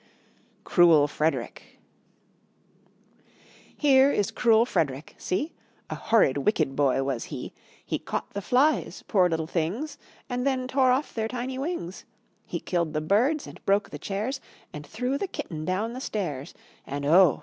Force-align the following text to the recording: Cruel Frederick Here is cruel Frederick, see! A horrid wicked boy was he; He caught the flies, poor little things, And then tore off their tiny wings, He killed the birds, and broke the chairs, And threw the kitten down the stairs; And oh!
Cruel 0.63 1.07
Frederick 1.07 1.77
Here 3.77 4.11
is 4.11 4.31
cruel 4.31 4.65
Frederick, 4.65 5.13
see! 5.19 5.53
A 5.91 5.93
horrid 5.95 6.37
wicked 6.39 6.75
boy 6.75 7.03
was 7.03 7.25
he; 7.25 7.53
He 7.85 7.99
caught 7.99 8.31
the 8.31 8.41
flies, 8.41 9.03
poor 9.07 9.29
little 9.29 9.45
things, 9.45 9.99
And 10.27 10.43
then 10.43 10.67
tore 10.67 10.89
off 10.89 11.13
their 11.13 11.27
tiny 11.27 11.59
wings, 11.59 12.05
He 12.47 12.59
killed 12.59 12.93
the 12.93 12.99
birds, 13.01 13.45
and 13.45 13.63
broke 13.63 13.91
the 13.91 13.99
chairs, 13.99 14.41
And 14.73 14.87
threw 14.87 15.19
the 15.19 15.27
kitten 15.27 15.65
down 15.65 15.93
the 15.93 16.01
stairs; 16.01 16.55
And 16.87 17.05
oh! 17.05 17.39